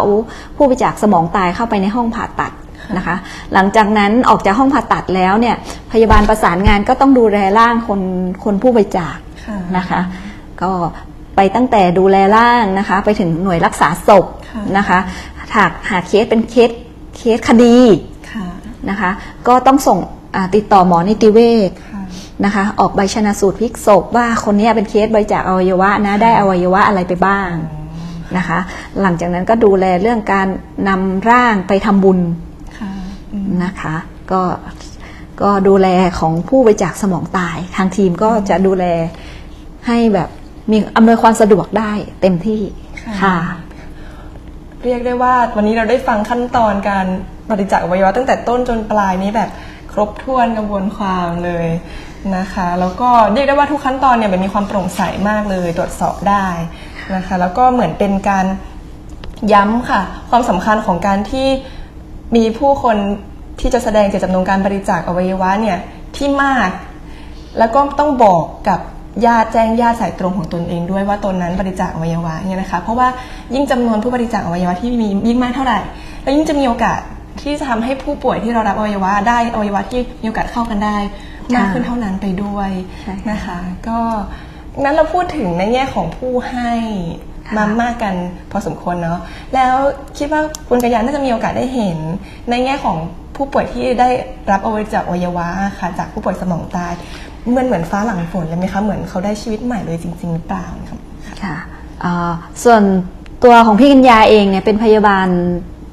[0.57, 2.53] ผู้บริจาคสมองตายเข้าไปในห้องผ่าตัด
[2.97, 3.17] นะคะ
[3.55, 5.57] หลังจากนั้นออกจากห้องผ่าตัดแล้วเนี่ย
[5.93, 8.01] พยาบาลประสานงานก็ต้องดูแลร่างคน
[8.45, 9.17] คนผู้บริจาค
[9.77, 10.01] นะคะ
[10.63, 10.71] ก็
[11.37, 14.25] ไปตั้งแต่ดูแลร่างนะคะ ไปถึงหน่วยรักษาศพ
[14.79, 14.99] นะคะ
[15.57, 16.71] หากหากเคสเป็นเคส
[17.17, 17.79] เคสคดี
[18.91, 19.11] นะคะ
[19.49, 19.99] ก็ต้องส่ง
[20.55, 21.39] ติดต่อหมอนิติเว
[21.69, 21.71] ช
[22.45, 27.51] นะคะ ออกใบชนะสูตรพลิกศพว่าคนนี้เป็นเคสบริจาคอวัยวะนะได้อวัยวะอะไรไปบ้าง
[28.37, 28.59] นะคะ
[29.01, 30.49] หลังจากนั้นก็ดูแลเรื่องการ
[30.89, 32.19] นำร่างไปทำบุญ
[32.79, 32.93] ค่ะ
[33.33, 33.95] อืมนะคะ
[34.33, 34.43] ก็
[35.43, 38.85] ก็ดูแลของผู้บริจาคสมองตาย ทางทีมก็จะดูแล
[39.87, 40.29] ให้แบบ
[40.71, 42.63] มีอำนวยความสะดวกได้เต็มที่
[43.03, 43.39] ค่ะค่ะ
[44.85, 47.07] เรียกได้ว่าวันนี้เราได้ฟังขั้นตอนการ
[47.51, 49.51] บริจาคอวัยวะตั้งแต่ต้นจนปลายนี้แบบ
[49.93, 51.69] ครบถ้วนกระบวนความเลย
[52.37, 56.47] นะคะ แล้วก็เรียกได้ว่าทุกขั้นตอนเนี่ยมันมีความโปร่งใสมากเลย ตรวจสอบได้
[57.17, 58.47] นะคะแล้วก็เหมือนเป็นการ
[59.53, 61.49] ย้ำค่ะ ความสำคัญของการที่
[62.37, 62.97] มีผู้คน
[63.61, 65.79] ที่จะแสดงเจตจำนงการบริจาคอวัยวะเนี่ย
[66.17, 66.69] ที่มาก
[67.59, 68.81] แล้วก็ต้องบอกกับ
[69.27, 73.09] ญาติแจ้งญาติสายตรงของตนเองด้วยว่าตนนั้นบริจาคอวัยวะเนี่ยนะคะเพราะว่า
[73.55, 75.79] ยิ่งจำนวนผู้บริจาคอวัยวะที่มียิ่งมากเท่าไหร่
[76.23, 77.01] แล้วยิ่งจะมีโอกาส
[77.41, 80.97] ที่จะทำให้ผู้ป่วยที่เรารับอวัยวะได้อวัยวะที่มีโอกาสเข้ากันได้
[81.57, 82.71] มากขึ้นเท่านั้นไปด้วย
[83.03, 83.99] ใช่ค่ะนะคะ ก็
[84.83, 86.73] นั้นเราพูดถึงในแง่ของผู้ให้
[87.47, 88.15] ค่ะมามากกัน
[88.51, 89.19] พอสมควรเนาะ
[89.55, 89.75] แล้ว
[90.19, 91.99] คิดว่าคุณกัญญาน่าจะมีโอกาสได้เห็น
[92.51, 92.97] ในแง่ของ
[93.37, 94.09] ผู้ป่วยที่ได้
[94.51, 95.47] รับอวัยวะจากอวัยวะ
[95.79, 96.93] ค่ะ จากผู้ป่วยสมองตาย
[97.51, 100.99] เหมือนเหมือนฟ้าหลังฝนเลยไหมคะเหมือนเขาได้ชีวิตใหม่เลยจริงๆหรือเปล่าครับ
[101.43, 101.57] ค่ะ
[102.01, 102.33] เอ่อ
[102.65, 102.83] ส่วน
[103.45, 105.29] ตัวของพี่กัญญาเองเนี่ยเป็นพยาบาล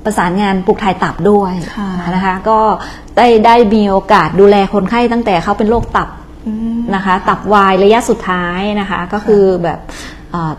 [0.06, 2.60] ประสานงานปลูกถ่ายตับด้วยค่ะนะคะ ก็
[3.18, 6.21] ได้ได้มีโอกาสดูแลคนไข้ตั้งแต่เขาเป็นโรคตับอืม
[6.96, 9.80] นะคะ ตับวายระยะสุดท้ายนะคะ ก็คือแบบ
[10.32, 10.54] เอ่อ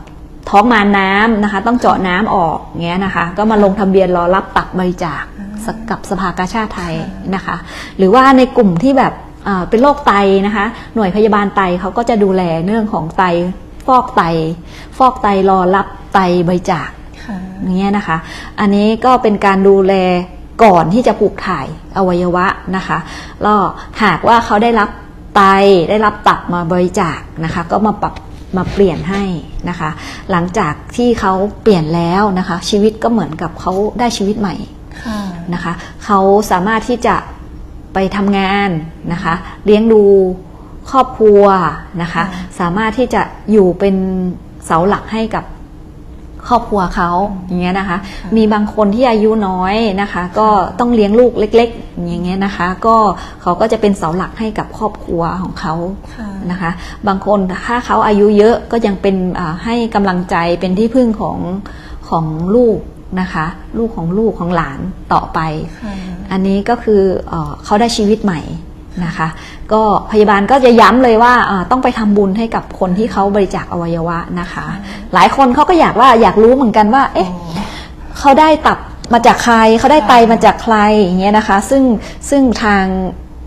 [0.48, 5.22] ท้องมาน้ำนะคะ ต้องเจาะน้ำออกเงี้ยนะคะ ก็มาลงทะเบียนรอรับตับบริจาค
[5.64, 6.94] สกับสภากาชาติไทย
[7.34, 7.56] นะคะ
[7.96, 9.12] หรือว่าในกลุ่มที่แบบ
[9.44, 10.12] เอ่อเป็นโรคไต
[10.46, 10.64] นะคะ
[10.94, 13.22] หน่วยพยาบาลไตเขาก็จะดูแลเรื่องของไต
[13.86, 14.22] ฟอกไต
[14.98, 16.18] ฟอกไตรอรับไต
[16.48, 16.88] บริจาค
[17.24, 18.16] ค่ะอย่างเงี้ยนะคะ
[18.60, 19.94] อันนี้ก็เป็นการดูแล
[20.64, 21.66] ก่อนที่จะปลูกถ่าย
[21.96, 22.98] อวัยวะนะคะ
[23.42, 23.60] แล้ว
[24.02, 24.88] หากว่าเขาได้รับ
[25.34, 25.40] ไต
[25.88, 28.14] ได้รับตับมาบริจาคนะคะ ก็มาปรับ
[28.56, 29.22] มาเปลี่ยนให้
[29.68, 29.90] นะคะ
[30.30, 34.54] หลังจากที่เขาเปลี่ยนแล้วนะคะ ชีวิตก็เหมือนกับเขาได้ชีวิตใหม่
[35.02, 35.18] ค่ะ
[35.54, 35.72] นะคะ
[36.04, 37.16] เขาสามารถที่จะ
[37.94, 38.70] ไปทำงาน
[39.12, 40.02] นะคะ เลี้ยงดู
[40.90, 41.44] ครอบครัว
[42.02, 43.96] นะคะค่ะสามารถที่จะอยู่เป็น
[44.66, 45.44] เสาหลักให้กับ
[46.48, 47.10] ครอบครัวเขา
[47.46, 47.98] อย่างเงี้ยนะคะ
[48.36, 50.48] มีบางคนที่อายุน้อยนะคะ ก็
[50.80, 52.96] ต้องเลี้ยงลูกเล็ก ๆ อย่างเงี้ยนะคะ ก็
[53.42, 55.74] เขาก็จะเป็นเสาหลักให้กับครอบครัวของเขา
[56.14, 56.70] ค่ะนะคะ
[57.08, 61.38] บางคนถ้าเขาอายุเยอะก็ยังเป็นอ่าให้กำลังใจเป็นที่พึ่งของ
[62.08, 62.24] ของ
[62.54, 62.78] ลูก
[63.20, 63.46] นะคะ
[63.78, 64.80] ลูกของลูกของหลาน
[65.12, 65.38] ต่อไป
[65.82, 65.94] ค่ะ
[66.32, 68.40] อันนี้ก็คือเออเขาได้ชีวิตใหม่
[69.04, 69.28] นะคะ
[69.72, 71.34] ก็พยาบาลก็จะย้ำเลยว่า
[71.70, 74.66] ต้องไปทำบุญให้กับคนที่เขาบริจาคอวัยวะนะคะ
[75.14, 77.30] หลายคนเขาก็อยากว่าอยากรู้เหมือนกันว่า เอ๊ะ
[78.18, 78.78] เขาได้ตับ
[79.12, 81.82] มาจากใครเขาได้ไตมาจากใครอย่างเงี้ยนะคะ ซึ่ง
[82.30, 82.84] ซึ่งทาง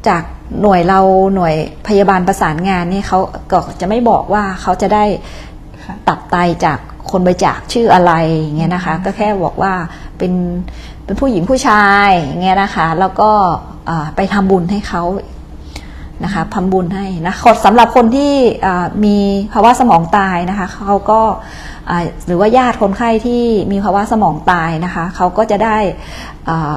[0.08, 0.24] จาก
[0.62, 1.00] หน่วยเรา
[1.36, 1.56] หน่วย
[1.88, 3.20] พยาบาลประสานงานเนี่ยเขา
[3.52, 5.04] ก็จะไม่บอกว่าเขาจะได้
[6.08, 6.80] ตับไตจาก
[7.12, 9.74] คนบริจาคชื่ออะไรอย่างเงี้ยนะคะ ก็แค่บอกว่า
[10.18, 10.34] เป็น
[11.06, 13.32] เป็นผู้หญิงผู้ชายอย่างเงี้ยนะคะ แล้วก็
[14.16, 15.04] ไปทำบุญให้เขา
[16.24, 18.34] นะคะทำบุญให้นะคนสำหรับคนที่
[18.66, 19.18] อ่ามี
[19.54, 21.22] ภาวะสมองตายนะคะเขาก็
[21.90, 25.78] อ่าหรือว่าญาติคนไข้ที่มีภาวะสมองตายนะคะเขาก็จะได้
[26.50, 26.76] อ่า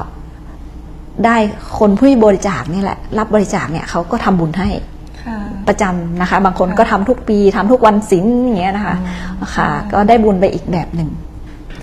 [1.25, 1.37] ได้
[1.79, 4.69] คนผู้บริจาคนี่แหละ รับบริจาคเนี่ยเขาก็ทำบุญให้
[5.23, 8.95] ค่ะประจำนะคะ บางคนก็ทำทุกปีทำทุกวันศีลอย่างเงี้ยนะคะ
[9.55, 11.09] ค่ะ ก็ได้บุญไปอีกแบบหนึ่ง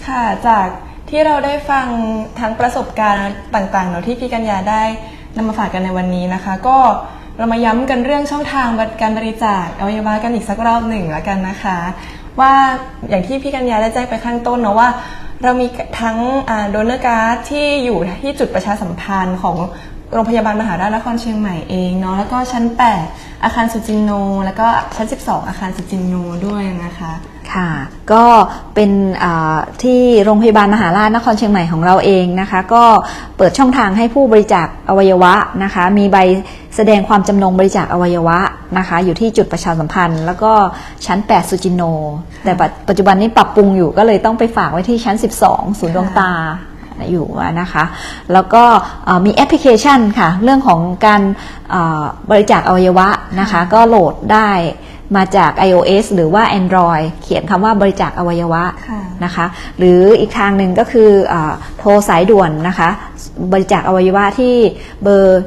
[0.07, 0.67] ค่ะจาก
[1.11, 1.87] ที่เราได้ฟัง
[2.41, 4.83] ทั้งประสบการณ์ต่างๆเนาะที่พี่กัญญาได้
[5.37, 6.79] นำมาฝากกันในวันนี้นะคะ ก็
[7.39, 8.69] เรามาย้ำกันเรื่องช่องทาง
[9.03, 11.79] การบริจาคอวัยวะกันอีกสักรอบหนึ่งแล้วกันนะคะ
[12.41, 12.53] ว่า
[13.09, 14.89] อย่างที่พี่กัญญาได้แจ้งไปข้างต้นเนาะว่า
[15.43, 15.67] เรามี
[16.01, 16.19] ทั้ง
[16.71, 19.57] โดเนอร์การ์ดที่อยู่ที่จุดประชาสัมพันธ์ของ
[20.13, 22.65] โรงพยาบาลมหาราชนครเชียงใหม่เองเนาะแล้วก็ชั้น
[23.05, 24.11] 8 อาคารสุจินโน
[24.45, 24.67] แล้วก็
[24.97, 26.15] ชั้น 12 อาคารสุจินโน
[26.47, 27.13] ด้วยนะคะ
[27.53, 27.71] ค่ะ
[28.13, 28.25] ก็
[28.75, 28.91] เป็น
[29.83, 32.85] ที่โรงพยาบาลมหาราชนครเชียงใหม่ของเราเองนะคะ ก็
[33.37, 36.17] เปิดช่องทางให้ผู้บริจาคอวัยวะนะคะ มีใบ
[36.77, 38.39] แสดงความจำนงบริจาคอวัยวะ
[38.79, 40.53] นะคะ อยู่ที่จุดประชาสัมพันธ์ แล้วก็
[41.07, 41.83] ชั้น 8 สุจินโน
[42.45, 45.17] แต่ปัจปัจจุบันนี้ปรับปรุงอยู่ก็เลยต้องไปฝากไว้ที่ชั้น
[45.47, 46.33] 12 ศูนย์ดวงตา
[47.11, 47.27] อยู่
[47.61, 47.85] นะคะ
[48.33, 48.65] แล้วก็
[49.05, 51.23] เอ่อมีแอปพลิเคชันค่ะ เรื่องของการ
[51.71, 53.09] เอ่อบริจาคอวัยวะ
[53.41, 54.51] นะคะ ก็โหลดได้
[55.17, 59.47] มาจาก iOS หรือว่า Android เขียนคำว่าบริจาคอวัยวะค่ะนะคะ
[59.79, 62.89] หรืออีกทางหนึ่งก็คืออาโทรสายด่วนนะคะ
[63.53, 64.55] บริจาคอวัยวะที่
[65.03, 65.43] เบอร์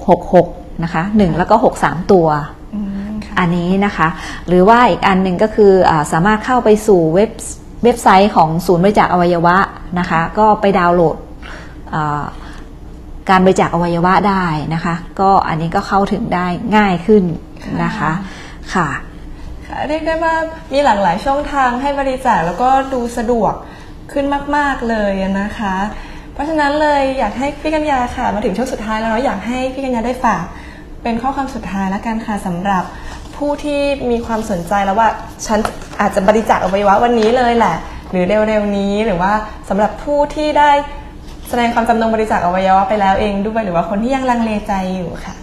[0.00, 2.26] 1666 นะคะ 1 แล้วก็ 6 3 ตัว
[2.74, 4.08] อืมค่ะอันนี้นะคะ
[4.48, 7.30] หรือว่าอีกอันหนึ่งก็คืออาสามารถเข้าไปสู่เว็บ
[7.84, 9.56] เว็บไซต์ของศูนย์บริจาคอวัยวะ
[9.98, 11.16] นะคะ ก็ไปดาวน์โหลด
[11.94, 12.24] อ่า
[13.30, 17.24] การบริจาคอวัยวะได้นะคะ ก็อันนี้ก็เข้าถึงได้ง่ายขึ้น
[17.84, 18.10] นะคะ
[18.74, 18.88] ค่ะ
[19.66, 20.34] ค่ะเรียกได้ว่า
[20.72, 23.54] มีหลากหลายช่องทางให้บริจาคแล้วก็ดูสะดวก
[24.12, 24.24] ขึ้น
[24.56, 25.76] มาก ๆ เลยนะคะ
[26.32, 30.44] เพราะฉะนั้นเลยอยากให้พี่กัญญาค่ะมาถึงช่วงสุดท้ายแล้วเนาะอยากให้พี่กัญญาได้ฝาก
[31.02, 32.84] เป็นข้อความสุดท้ายแล้วกันค่ะสำหรับ
[33.36, 33.80] ผู้ที่
[34.10, 35.08] มีความสนใจแล้วว่า
[35.46, 35.58] ฉัน
[36.00, 37.76] อาจจะบริจาคอวัยวะวันนี้เลยแหละ
[38.14, 39.32] หรือเร็วๆนี้ หรือว่า
[39.68, 40.70] สำหรับผู้ที่ได้
[41.48, 45.34] แสดงความจำนงบริจาคอวัยวะไปแล้วเองด้วยหรือว่าคนที่ยังลังเลใจอยู่ค่ะ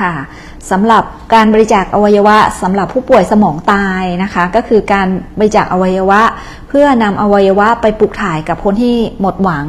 [0.00, 0.14] ค่ะ
[0.70, 6.22] สำหรับการบริจาคอวัยวะสำหรับผู้ป่วยสมองตายนะคะ ก็คือการบริจาคอวัยวะ
[6.68, 9.66] เพื่อนำอวัยวะไปปลูกถ่ายกับคนที่หมดหวัง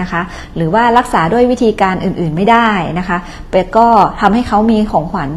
[0.00, 0.22] นะคะ
[0.56, 2.68] หรือว่ารักษาด้วยวิธีการอื่นๆไม่ได้
[2.98, 3.18] นะคะ
[3.50, 3.86] แต่ก็
[4.20, 5.30] ทำให้เขามีของขวัญ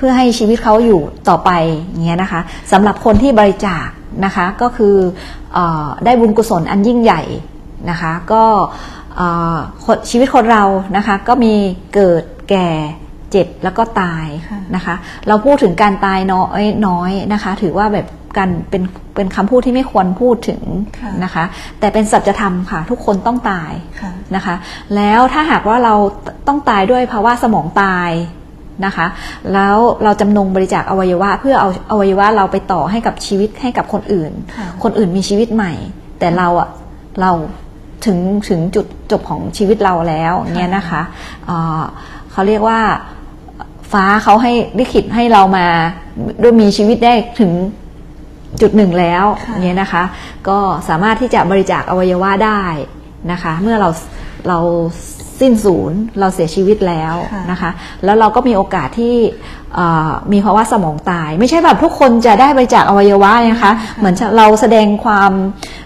[0.00, 1.50] พื่อให้ชีวิตเขาอยู่ต่อไป
[1.88, 2.40] อย่างเงี้ยนะคะ
[2.72, 3.86] สำหรับคนที่บริจาค
[4.24, 4.96] นะคะก็คือ
[5.56, 5.58] อ
[6.04, 7.22] ได้บุญกุศลอันยิ่งใหญ่
[7.90, 8.44] นะคะก็
[10.10, 10.64] ชีวิตคนเรา
[10.96, 11.54] นะคะก็มี
[11.94, 12.68] เกิดแก่
[13.30, 14.26] เจ็บแล้วก็ตาย
[14.74, 14.94] นะคะ
[15.28, 18.06] เราพูดถึงการตายน้อยน้อยนะคะถือว่าแบบ
[18.38, 18.82] การเป็น
[19.14, 21.44] เป็นคำพูดที่ไม่ควรพูดถึงะนะคะ
[21.80, 24.54] แต่เป็นสัจธรรมค่ะทุกคนต้องตายะนะคะ
[24.96, 25.94] แล้วถ้าหากว่าเรา
[26.48, 28.10] ต้องตายด้วยภาวะสมองตาย
[28.86, 29.06] นะคะ
[29.52, 35.72] แล้วเราจำนงบริจาคอวัยวะ เพื่อเอาอวัยวะเราไปต่อให้กับชีวิตให้กับคนอื่นค่ะคนอื่นมีชีวิตใหม่
[36.18, 36.68] แต่เราอะ
[37.20, 37.30] เรา
[38.04, 41.02] ถึงถึงจุดจบของชีวิตเราแล้วเนี่ยนะคะ
[41.46, 41.82] เอ่อ
[42.32, 42.80] เขาเรียกว่า
[43.92, 45.66] ฟ้าเขาให้ลิขิตให้เรามา
[46.42, 47.52] ด้วยมีชีวิตได้ถึง
[48.60, 50.02] จุดหนึ่งแล้วค่ะเนี่ยนะคะ
[50.48, 52.62] ก็สามารถที่จะบริจาคอวัยวะได้
[53.32, 53.88] นะคะ เมื่อเรา
[54.48, 54.58] เรา
[55.40, 57.70] สิ้นศูนย์เราเสียชีวิตแล้วค่ะนะคะ
[58.04, 59.14] แล้วเราก็มีโอกาสที่
[59.74, 65.32] เอ่อมีภาวะสมองตาย ไม่ใช่แบบทุกคนจะได้บริจาคอวัยวะนะคะ เหมือนเราแสดงความ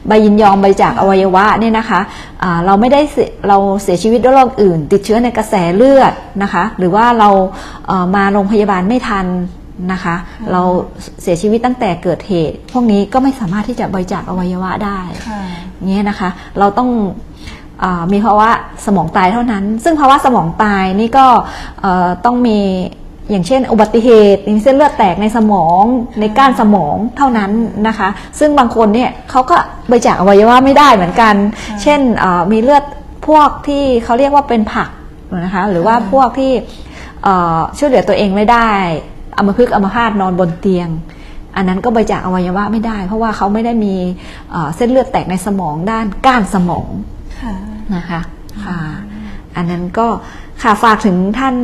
[0.09, 2.01] ใบยินยอมบริจาคอวัยวะเนี่ยนะคะ
[2.43, 6.13] อ่าเราไม่ได้เสียเราเสียชีวิตด้วยโรคอื่น ติดเชื้อในกระแสเลือด
[6.43, 7.29] นะคะ หรือว่าเรา
[7.87, 9.27] เอ่อมาโรงพยาบาลไม่ทัน
[9.93, 10.17] นะคะ
[10.53, 10.63] เรา
[11.23, 15.43] เสียชีวิตตั้งแต่เกิดเหตุ พวกนี้ก็ไม่สามารถที่จะบริจาคอวัยวะได้ค่ะ
[15.89, 17.34] เงี้ยนะคะ เราต้องอา
[18.13, 18.49] มีภาวะ
[18.87, 21.27] สมองตายเท่านั้น ซึ่งภาวะสมองตายนี่ก็
[21.81, 22.59] เอ่อต้องมี
[23.31, 25.83] อย่างเช่น อุบัติเหตุอย่างเส้นเลือดแตกในสมอง
[26.21, 27.51] ในก้านสมองเท่านั้น
[27.89, 28.09] นะคะ
[28.39, 29.57] ซึ่งบางคนเนี่ยเขาก็
[29.91, 31.35] บริจาคอวัยวะไม่ได้เหมือนกัน
[31.83, 32.85] เช่นเอ่อมีเลือด
[33.27, 34.89] พวกที่เขาเรียกว่าเป็นผัก
[35.45, 36.53] นะคะหรือว่าพวกที่
[37.25, 38.69] เอ่อช่วยเหลือตัวเองไม่ได้
[39.39, 40.89] อัมพฤกษ์อัมพาตนอนบนเตียง
[41.57, 43.95] อันนั้นก็บริจาคอวัยวะไม่ได้ เพราะว่าเขาไม่ได้มี
[44.51, 47.24] เอ่อเส้นเลือดแตกในสมองด้านก้านสมองค่ะ
[47.97, 48.21] นะคะ
[48.65, 48.81] ค่ะ
[49.57, 50.07] อันนั้นก็
[50.63, 51.57] ค่ะฝากถึงท่าน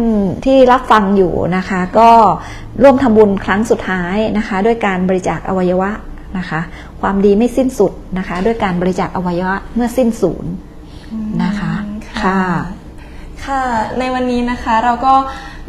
[0.45, 2.11] ที่รับฟังอยู่นะคะ ก็
[2.83, 5.91] ร่วมทำบุญครั้งสุดท้ายนะคะ ด้วยการบริจาคอวัยวะ
[6.39, 6.61] นะคะ
[7.01, 10.53] ความดีไม่สิ้นสุดนะคะ ด้วยการบริจาคอวัยวะเมื่อสิ้นศูนย์
[11.45, 11.73] นะคะ
[12.23, 12.43] ค่ะ
[13.45, 13.63] ค่ะ
[13.99, 15.15] ในวันนี้นะคะเราก็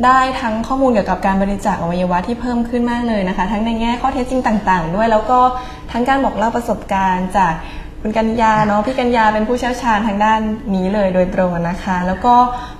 [0.05, 5.39] ได้ทั้งข้อมูลเกี่ยวกับการบริจาคอวัยวะที่เพิ่มขึ้นมากเลยนะคะ ทั้งในแง่ข้อเท็จจริงต่าง ๆ ด้วยแล้วก็
[5.91, 7.53] ทั้งการบอกเล่าประสบการณ์จาก
[8.03, 10.39] คุณกัญญาเนาะพี่กัญญาเป็นผู้เชี่ยวชาญทางด้าน
[10.75, 12.33] นี้เลยโดยตรงนะคะ แล้วก็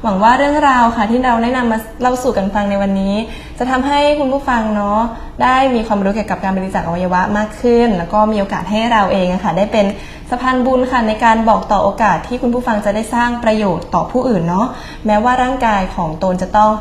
[0.03, 3.15] หวังว่าเรื่องราวค่ะที่เราได้นำมาเล่าสู่กันฟังในวันนี้
[3.60, 4.99] จะทำให้คุณผู้ฟังเนาะ
[5.43, 9.86] ได้มีความรู้เกี่ยวกับการบริจาคอวัยวะมากขึ้น แล้วก็มีโอกาสให้เราเองะค่ะได้เป็น
[10.29, 14.67] สะพานบุญค่ะในการบอกต่อโอกาสที่คุณผู้ฟังจะได้สร้างประโยชน์ต่อผู้อื่นเนาะ
[15.05, 16.71] แม้ว่าร่างกายของตนจะต้อง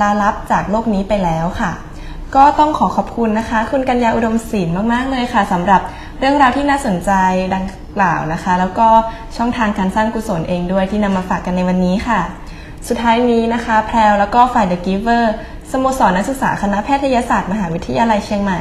[0.00, 1.72] ลาลับจากโลกนี้ไปแล้วค่ะ
[2.36, 5.80] ก็ต้องขอขอบคุณนะคะ คุณกัญญาอุดมศิลป์มากๆเลยค่ะสำหรับ
[6.20, 7.12] เรื่องราวที่น่าสนใจ
[7.54, 7.64] ดัง
[7.96, 8.88] กล่านะคะ แล้วก็
[9.36, 12.20] ช่องทางการสร้างกุศลเองด้วยที่นำมาฝากกันในวันนี้ค่ะ
[12.88, 15.24] สุดท้ายนี้นะคะ แพรวแล้วก็ฝ่าย The Giver
[15.70, 18.60] สโมสรนักศึกษาคณะแพทยศาสตร์มหาวิทยาลัยเชียงใหม่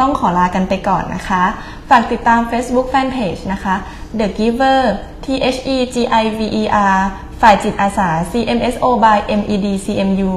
[0.00, 1.42] ต้องขอลากันไปก่อนนะคะ
[1.90, 3.74] ฝากติดตาม Facebook Fanpage นะคะ
[4.18, 4.80] The Giver
[5.24, 6.62] T H E G I V E
[6.94, 6.98] R
[7.40, 10.32] ฝ่ายจิตอาสา CMSO by MED CMU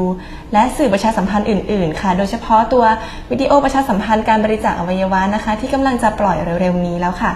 [0.53, 2.85] และสื่อประชาสัมพันธ์อื่น ๆ ค่ะ โดยเฉพาะตัว
[3.31, 7.31] วิดีโอประชาสัมพันธ์การบริจาคอวัยวะนะคะ ที่กำลังจะปล่อยเร็ว ๆ นี้แล้วค่ะ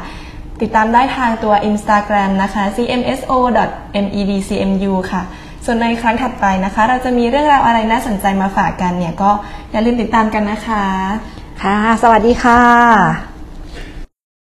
[0.61, 4.13] ติดตามได้ทางตัว Instagram นะคะ cmso.medcmu
[5.11, 5.23] ค่ะ
[5.65, 9.31] ส่วนในครั้งถัดไปนะคะ เราจะมีเรื่องราวอะไรน่าสนใจมาฝากกันเนี่ยก็
[9.71, 10.85] อย่าลืมติดตามกันนะคะ
[11.63, 13.36] ค่ะ สวัสดีค่ะ